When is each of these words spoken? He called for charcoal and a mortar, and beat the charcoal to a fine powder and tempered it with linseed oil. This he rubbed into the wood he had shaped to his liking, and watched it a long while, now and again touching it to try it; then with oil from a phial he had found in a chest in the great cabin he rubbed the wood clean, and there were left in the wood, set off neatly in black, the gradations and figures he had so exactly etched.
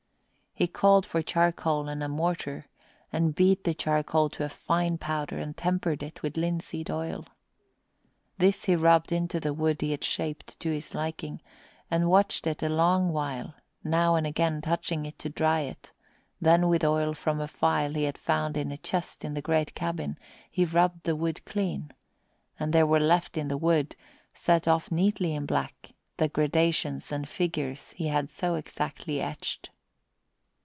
He 0.53 0.67
called 0.67 1.05
for 1.07 1.21
charcoal 1.23 1.87
and 1.87 2.03
a 2.03 2.09
mortar, 2.09 2.67
and 3.11 3.33
beat 3.33 3.63
the 3.63 3.73
charcoal 3.73 4.27
to 4.31 4.43
a 4.43 4.49
fine 4.49 4.97
powder 4.97 5.39
and 5.39 5.55
tempered 5.55 6.03
it 6.03 6.21
with 6.21 6.35
linseed 6.37 6.91
oil. 6.91 7.25
This 8.37 8.65
he 8.65 8.75
rubbed 8.75 9.13
into 9.13 9.39
the 9.39 9.53
wood 9.53 9.79
he 9.81 9.91
had 9.91 10.03
shaped 10.03 10.59
to 10.59 10.69
his 10.69 10.93
liking, 10.93 11.41
and 11.89 12.09
watched 12.09 12.45
it 12.45 12.61
a 12.61 12.67
long 12.69 13.13
while, 13.13 13.55
now 13.83 14.15
and 14.15 14.27
again 14.27 14.59
touching 14.61 15.05
it 15.05 15.17
to 15.19 15.29
try 15.29 15.61
it; 15.61 15.93
then 16.41 16.67
with 16.67 16.83
oil 16.83 17.13
from 17.13 17.39
a 17.39 17.47
phial 17.47 17.93
he 17.93 18.03
had 18.03 18.17
found 18.17 18.57
in 18.57 18.73
a 18.73 18.77
chest 18.77 19.23
in 19.23 19.33
the 19.35 19.41
great 19.41 19.73
cabin 19.73 20.17
he 20.51 20.65
rubbed 20.65 21.05
the 21.05 21.15
wood 21.15 21.43
clean, 21.45 21.91
and 22.59 22.71
there 22.73 22.85
were 22.85 22.99
left 22.99 23.37
in 23.37 23.47
the 23.47 23.57
wood, 23.57 23.95
set 24.33 24.67
off 24.67 24.91
neatly 24.91 25.33
in 25.33 25.45
black, 25.45 25.93
the 26.17 26.27
gradations 26.27 27.09
and 27.09 27.27
figures 27.29 27.91
he 27.93 28.07
had 28.09 28.29
so 28.29 28.55
exactly 28.55 29.21
etched. 29.21 29.69